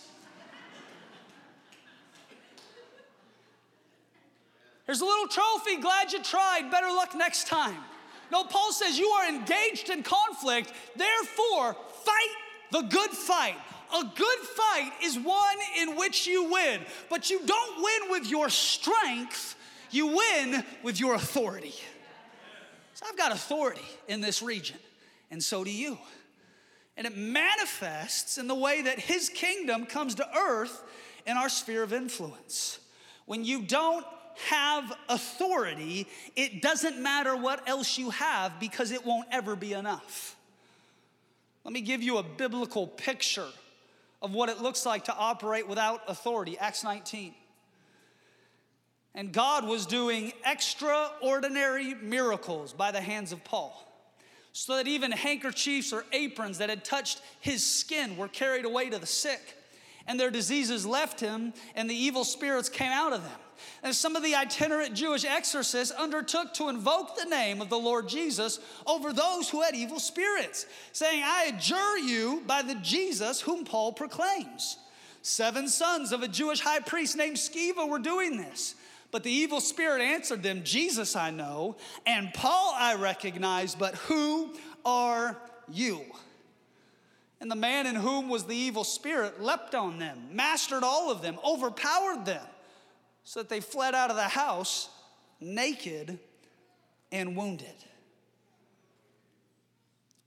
[4.89, 7.77] There's a little trophy, glad you tried, better luck next time.
[8.31, 12.35] No, Paul says you are engaged in conflict, therefore, fight
[12.71, 13.53] the good fight.
[13.95, 18.49] A good fight is one in which you win, but you don't win with your
[18.49, 19.55] strength,
[19.91, 21.75] you win with your authority.
[22.95, 24.79] So I've got authority in this region,
[25.29, 25.99] and so do you.
[26.97, 30.81] And it manifests in the way that his kingdom comes to earth
[31.27, 32.79] in our sphere of influence.
[33.27, 34.03] When you don't
[34.47, 40.35] have authority, it doesn't matter what else you have because it won't ever be enough.
[41.63, 43.47] Let me give you a biblical picture
[44.21, 46.57] of what it looks like to operate without authority.
[46.57, 47.33] Acts 19.
[49.15, 53.85] And God was doing extraordinary miracles by the hands of Paul,
[54.53, 58.99] so that even handkerchiefs or aprons that had touched his skin were carried away to
[58.99, 59.55] the sick,
[60.07, 63.39] and their diseases left him, and the evil spirits came out of them.
[63.83, 68.07] And some of the itinerant Jewish exorcists undertook to invoke the name of the Lord
[68.07, 73.65] Jesus over those who had evil spirits, saying, I adjure you by the Jesus whom
[73.65, 74.77] Paul proclaims.
[75.21, 78.75] Seven sons of a Jewish high priest named Sceva were doing this.
[79.11, 84.53] But the evil spirit answered them, Jesus I know, and Paul I recognize, but who
[84.85, 85.35] are
[85.67, 86.01] you?
[87.41, 91.21] And the man in whom was the evil spirit leapt on them, mastered all of
[91.21, 92.45] them, overpowered them,
[93.29, 94.89] so that they fled out of the house
[95.39, 96.17] naked
[97.11, 97.75] and wounded.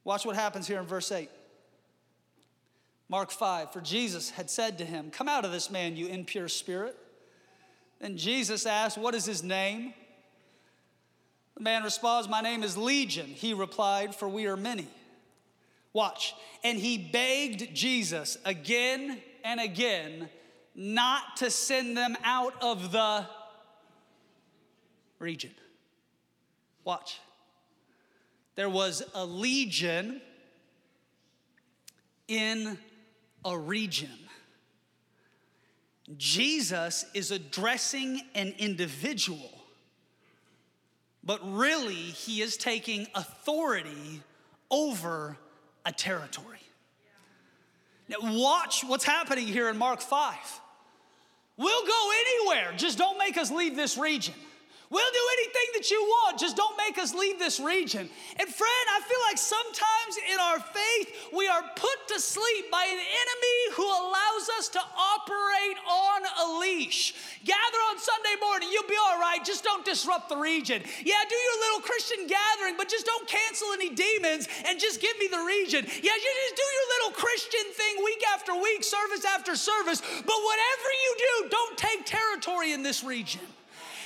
[0.05, 1.29] Watch what happens here in verse 8.
[3.09, 6.47] Mark 5 For Jesus had said to him, Come out of this man, you impure
[6.47, 6.97] spirit.
[8.01, 9.95] Then Jesus asked, What is his name?
[11.57, 13.27] The man responds, My name is Legion.
[13.27, 14.87] He replied, For we are many.
[15.93, 16.37] Watch.
[16.63, 20.29] And he begged Jesus again and again
[20.75, 23.27] not to send them out of the
[25.19, 25.53] region.
[26.85, 27.21] Watch.
[28.55, 30.21] There was a legion
[32.29, 32.79] in
[33.45, 34.11] a region.
[36.17, 39.51] Jesus is addressing an individual,
[41.23, 44.23] but really he is taking authority
[44.71, 45.37] over
[45.87, 46.59] a territory.
[48.13, 50.35] Now, watch what's happening here in Mark 5.
[51.57, 54.35] We'll go anywhere, just don't make us leave this region.
[54.93, 58.11] We'll do anything that you want, just don't make us leave this region.
[58.37, 62.85] And friend, I feel like sometimes in our faith, we are put to sleep by
[62.85, 67.15] an enemy who allows us to operate on a leash.
[67.43, 70.83] Gather on Sunday morning, you'll be all right, just don't disrupt the region.
[70.85, 75.17] Yeah, do your little Christian gathering, but just don't cancel any demons and just give
[75.19, 75.89] me the region.
[75.89, 80.37] Yeah, you just do your little Christian thing week after week, service after service, but
[80.37, 83.41] whatever you do, don't take territory in this region.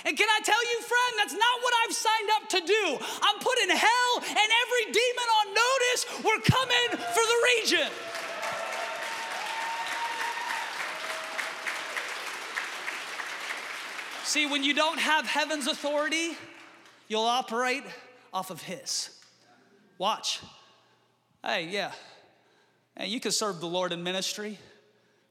[0.07, 2.99] And can I tell you, friend, that's not what I've signed up to do.
[3.23, 6.07] I'm putting hell and every demon on notice.
[6.25, 7.89] We're coming for the region.
[14.23, 16.37] See, when you don't have heaven's authority,
[17.09, 17.83] you'll operate
[18.33, 19.11] off of His.
[19.99, 20.41] Watch.
[21.45, 21.91] Hey, yeah.
[22.97, 24.59] And you can serve the Lord in ministry,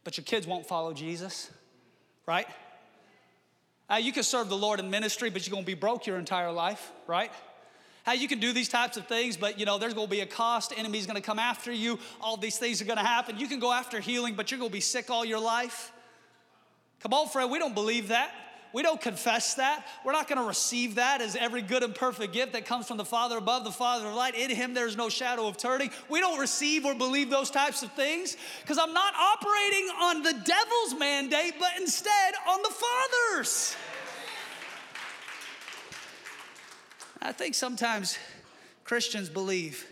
[0.04, 1.50] but your kids won't follow Jesus,
[2.26, 2.48] right?
[3.90, 6.52] Uh, you can serve the Lord in ministry, but you're gonna be broke your entire
[6.52, 7.32] life, right?
[8.04, 10.26] How you can do these types of things, but you know, there's gonna be a
[10.26, 13.38] cost, enemy's gonna come after you, all these things are gonna happen.
[13.38, 15.92] You can go after healing, but you're gonna be sick all your life.
[17.02, 18.32] Come on, friend, we don't believe that.
[18.76, 19.88] We don't confess that.
[20.04, 22.98] We're not going to receive that as every good and perfect gift that comes from
[22.98, 24.36] the Father above, the Father of light.
[24.36, 25.92] In Him, there's no shadow of turning.
[26.10, 30.34] We don't receive or believe those types of things because I'm not operating on the
[30.34, 32.76] devil's mandate, but instead on the
[33.34, 33.78] Father's.
[37.22, 38.18] I think sometimes
[38.84, 39.86] Christians believe,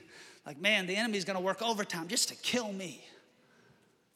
[0.46, 3.02] like, man, the enemy's going to work overtime just to kill me.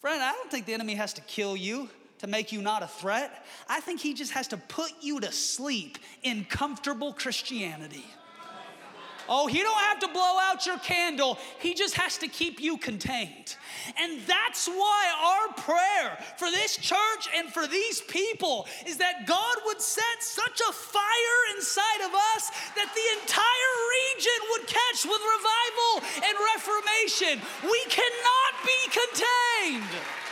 [0.02, 2.88] Friend, I don't think the enemy has to kill you to make you not a
[2.88, 3.46] threat.
[3.68, 8.06] I think he just has to put you to sleep in comfortable Christianity.
[9.30, 11.38] Oh, he don't have to blow out your candle.
[11.60, 13.56] He just has to keep you contained.
[14.00, 19.56] And that's why our prayer for this church and for these people is that God
[19.66, 25.20] would set such a fire inside of us that the entire region would catch with
[25.20, 27.42] revival and reformation.
[27.64, 30.27] We cannot be contained.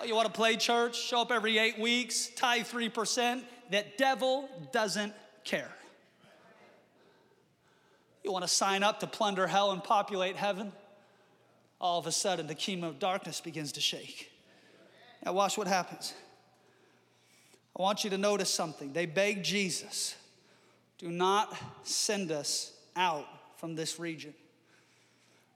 [0.00, 0.98] Oh, you want to play church?
[0.98, 3.42] Show up every eight weeks, tie 3%.
[3.70, 5.12] That devil doesn't
[5.44, 5.70] care.
[8.24, 10.72] You want to sign up to plunder hell and populate heaven?
[11.80, 14.30] All of a sudden, the kingdom of darkness begins to shake.
[15.24, 16.14] Now, watch what happens.
[17.78, 18.92] I want you to notice something.
[18.92, 20.16] They beg Jesus,
[20.98, 23.26] do not send us out
[23.58, 24.34] from this region.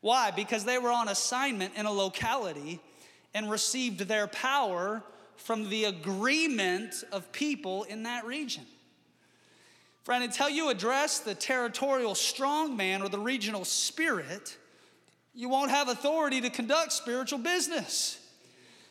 [0.01, 0.31] Why?
[0.31, 2.81] Because they were on assignment in a locality
[3.35, 5.03] and received their power
[5.37, 8.65] from the agreement of people in that region.
[10.05, 14.57] Friend, until you address the territorial strongman or the regional spirit,
[15.35, 18.21] you won't have authority to conduct spiritual business.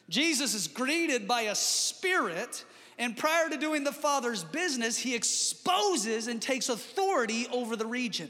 [0.10, 2.66] Jesus is greeted by a spirit,
[2.98, 8.30] and prior to doing the Father's business, he exposes and takes authority over the region.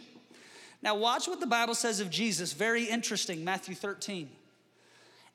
[0.82, 2.54] Now, watch what the Bible says of Jesus.
[2.54, 4.30] Very interesting, Matthew 13.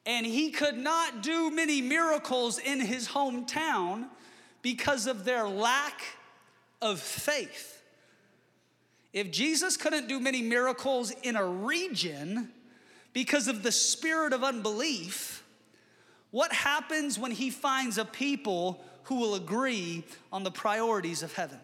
[0.09, 4.07] And he could not do many miracles in his hometown
[4.63, 6.01] because of their lack
[6.81, 7.83] of faith.
[9.13, 12.51] If Jesus couldn't do many miracles in a region
[13.13, 15.45] because of the spirit of unbelief,
[16.31, 21.61] what happens when he finds a people who will agree on the priorities of heaven?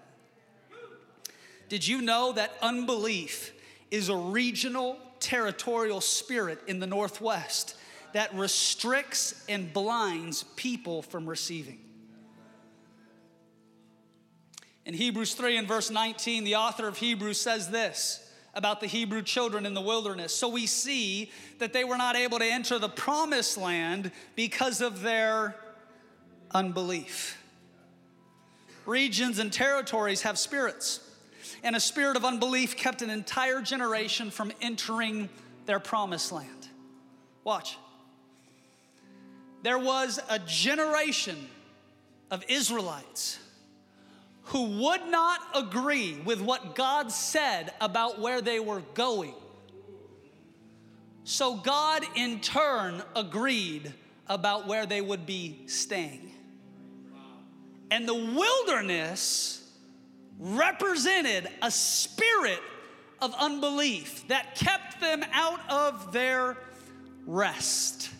[1.71, 3.55] Did you know that unbelief
[3.91, 7.77] is a regional territorial spirit in the Northwest
[8.15, 11.79] that restricts and blinds people from receiving?
[14.87, 18.21] In Hebrews 3 and verse 19, the author of Hebrews says this
[18.55, 20.35] about the Hebrew children in the wilderness.
[20.35, 25.03] So we see that they were not able to enter the promised land because of
[25.03, 25.57] their
[26.53, 27.43] unbelief.
[28.87, 31.01] Regions and territories have spirits,
[31.63, 35.29] and a spirit of unbelief kept an entire generation from entering
[35.67, 36.69] their promised land.
[37.43, 37.77] Watch.
[39.65, 41.49] There was a generation
[42.31, 43.39] of Israelites
[44.43, 49.33] who would not agree with what God said about where they were going.
[51.25, 53.95] So God, in turn, agreed
[54.29, 56.31] about where they would be staying.
[57.91, 59.67] And the wilderness
[60.39, 62.61] represented a spirit
[63.23, 66.59] of unbelief that kept them out of their
[67.25, 68.11] rest.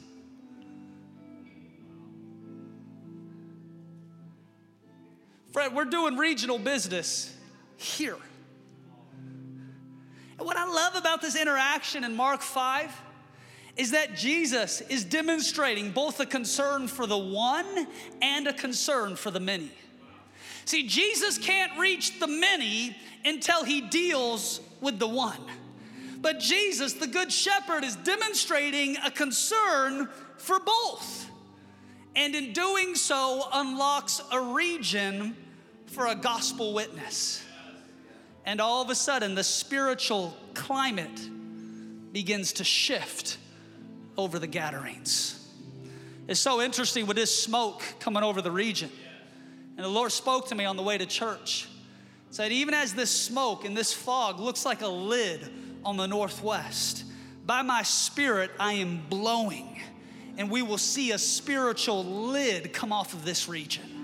[5.55, 7.33] Friend, we're doing regional business
[7.77, 8.17] here.
[10.37, 12.91] And what I love about this interaction in Mark 5
[13.77, 17.87] is that Jesus is demonstrating both a concern for the one
[18.21, 19.71] and a concern for the many.
[20.65, 25.39] See, Jesus can't reach the many until he deals with the one.
[26.21, 31.31] But Jesus, the Good Shepherd, is demonstrating a concern for both.
[32.17, 35.37] And in doing so, unlocks a region
[35.87, 37.43] for a gospel witness.
[38.45, 41.31] And all of a sudden, the spiritual climate
[42.13, 43.39] begins to shift
[44.17, 45.41] over the gatherings.
[46.29, 48.91] It's so interesting with this smoke coming over the region.
[49.77, 51.69] And the Lord spoke to me on the way to church.
[52.31, 55.41] Said, even as this smoke and this fog looks like a lid
[55.85, 57.05] on the northwest,
[57.47, 59.81] by my spirit I am blowing,
[60.37, 63.95] and we will see a spiritual lid come off of this region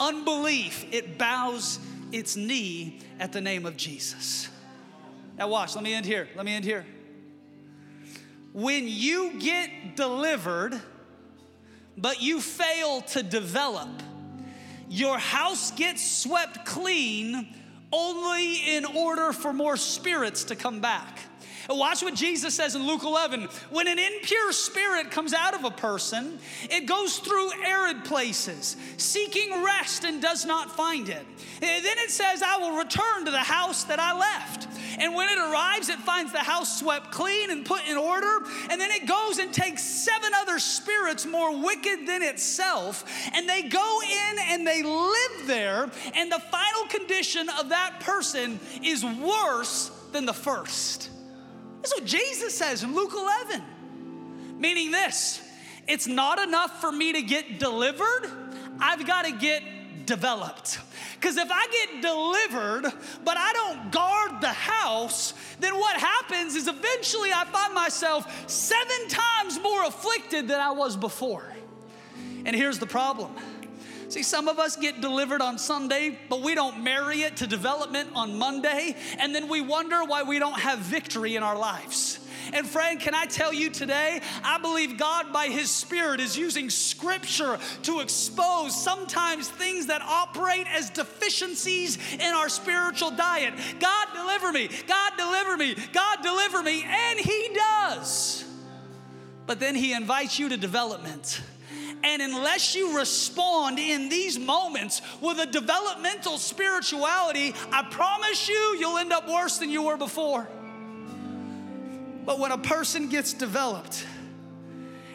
[0.00, 1.78] unbelief, it bows
[2.12, 4.48] its knee at the name of Jesus.
[5.36, 6.28] Now, watch, let me end here.
[6.34, 6.84] Let me end here.
[8.52, 10.80] When you get delivered,
[11.96, 13.88] but you fail to develop,
[14.88, 17.54] your house gets swept clean
[17.92, 21.18] only in order for more spirits to come back.
[21.68, 23.42] Watch what Jesus says in Luke 11.
[23.70, 26.38] When an impure spirit comes out of a person,
[26.70, 31.26] it goes through arid places, seeking rest and does not find it.
[31.60, 34.66] And then it says, I will return to the house that I left.
[34.98, 38.38] And when it arrives, it finds the house swept clean and put in order.
[38.70, 43.04] And then it goes and takes seven other spirits more wicked than itself.
[43.34, 45.90] And they go in and they live there.
[46.14, 51.10] And the final condition of that person is worse than the first.
[51.82, 53.62] That's what Jesus says in Luke 11.
[54.58, 55.40] Meaning this
[55.86, 58.30] it's not enough for me to get delivered,
[58.78, 59.62] I've got to get
[60.04, 60.78] developed.
[61.14, 62.92] Because if I get delivered,
[63.24, 69.08] but I don't guard the house, then what happens is eventually I find myself seven
[69.08, 71.44] times more afflicted than I was before.
[72.44, 73.34] And here's the problem
[74.08, 78.08] See, some of us get delivered on Sunday, but we don't marry it to development
[78.14, 82.18] on Monday, and then we wonder why we don't have victory in our lives.
[82.54, 86.70] And friend, can I tell you today, I believe God by His Spirit is using
[86.70, 93.52] Scripture to expose sometimes things that operate as deficiencies in our spiritual diet.
[93.78, 98.46] God deliver me, God deliver me, God deliver me, and He does.
[99.46, 101.42] But then He invites you to development.
[102.04, 108.98] And unless you respond in these moments with a developmental spirituality, I promise you, you'll
[108.98, 110.48] end up worse than you were before.
[112.24, 114.06] But when a person gets developed,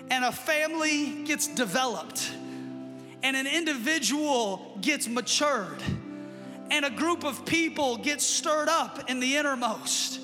[0.09, 2.31] and a family gets developed,
[3.21, 5.81] and an individual gets matured,
[6.69, 10.19] and a group of people gets stirred up in the innermost,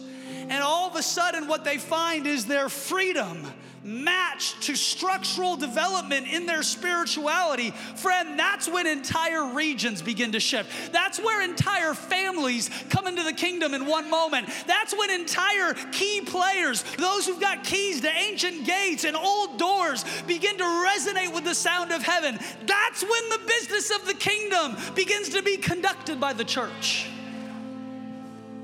[0.50, 3.46] and all of a sudden, what they find is their freedom
[3.84, 10.92] matched to structural development in their spirituality, friend, that's when entire regions begin to shift.
[10.92, 14.50] That's where entire families come into the kingdom in one moment.
[14.68, 20.04] That's when entire key players, those who've got keys to ancient gates and old doors,
[20.28, 22.38] begin to resonate with the sound of heaven.
[22.66, 27.08] That's when the business of the kingdom begins to be conducted by the church.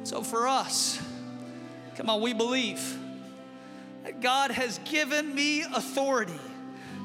[0.03, 1.01] So for us,
[1.95, 2.99] come on, we believe
[4.21, 6.39] God has given me authority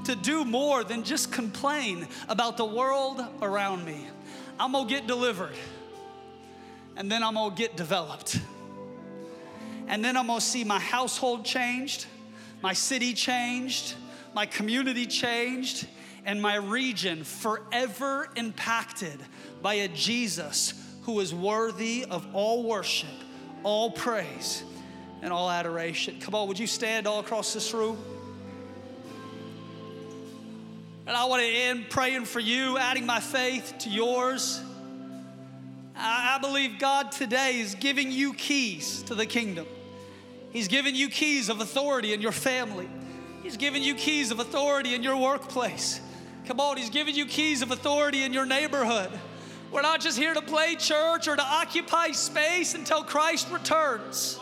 [0.04, 4.06] to do more than just complain about the world around me.
[4.58, 5.54] I'm gonna get delivered,
[6.96, 8.40] and then I'm gonna get developed.
[9.88, 12.06] And then I'm gonna see my household changed,
[12.62, 13.94] my city changed,
[14.34, 15.86] my community changed,
[16.24, 19.18] and my region forever impacted
[19.62, 23.08] by a Jesus who is worthy of all worship,
[23.62, 24.62] all praise,
[25.22, 26.18] and all adoration.
[26.20, 27.98] Come on, would you stand all across this room?
[31.06, 34.62] And I want to end praying for you, adding my faith to yours.
[35.96, 39.66] I believe God today is giving you keys to the kingdom.
[40.50, 42.88] He's giving you keys of authority in your family.
[43.42, 46.00] He's giving you keys of authority in your workplace.
[46.46, 49.10] Come on, He's giving you keys of authority in your neighborhood.
[49.70, 54.38] We're not just here to play church or to occupy space until Christ returns.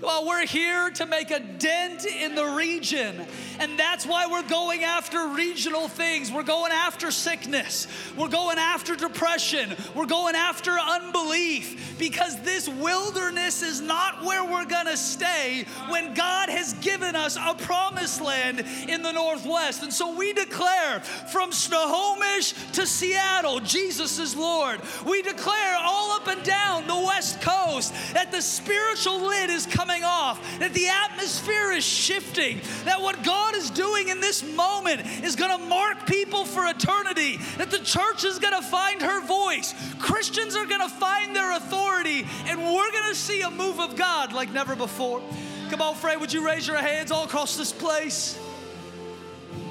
[0.00, 3.26] Well, we're here to make a dent in the region.
[3.58, 6.30] And that's why we're going after regional things.
[6.30, 7.88] We're going after sickness.
[8.16, 9.74] We're going after depression.
[9.96, 16.14] We're going after unbelief because this wilderness is not where we're going to stay when
[16.14, 19.82] God has given us a promised land in the Northwest.
[19.82, 24.80] And so we declare from Snohomish to Seattle, Jesus is Lord.
[25.04, 29.87] We declare all up and down the West Coast that the spiritual lid is coming
[29.88, 35.00] coming off, that the atmosphere is shifting, that what God is doing in this moment
[35.24, 39.24] is going to mark people for eternity, that the church is going to find her
[39.26, 43.80] voice, Christians are going to find their authority, and we're going to see a move
[43.80, 45.22] of God like never before.
[45.70, 48.38] Come on, friend, would you raise your hands all across this place?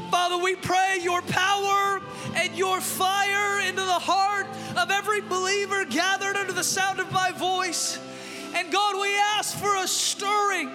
[0.10, 2.02] Father, we pray your power
[2.36, 4.48] and your fire into the heart
[4.78, 8.00] of every believer gathered under the sound of my voice.
[8.54, 10.70] And God, we ask for a stirring.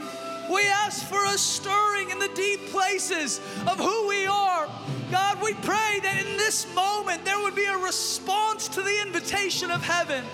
[0.53, 4.69] We ask for a stirring in the deep places of who we are.
[5.11, 9.71] God, we pray that in this moment there would be a response to the invitation
[9.71, 10.25] of heaven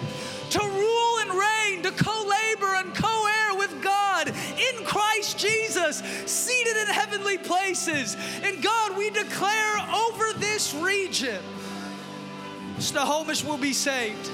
[0.50, 5.98] to rule and reign, to co labor and co heir with God in Christ Jesus,
[6.26, 8.16] seated in heavenly places.
[8.42, 11.42] And God, we declare over this region
[12.78, 14.30] Snohomish will be saved,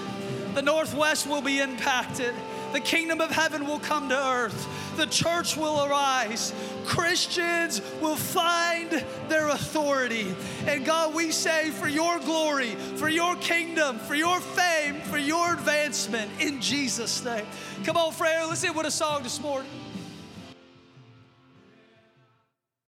[0.55, 2.35] the Northwest will be impacted.
[2.75, 4.97] The kingdom of heaven will come to earth.
[4.97, 6.53] The church will arise.
[6.85, 8.91] Christians will find
[9.29, 10.35] their authority.
[10.67, 15.53] And God, we say for your glory, for your kingdom, for your fame, for your
[15.53, 17.47] advancement in Jesus' name.
[17.85, 19.71] Come on, friend, let's end with a song this morning.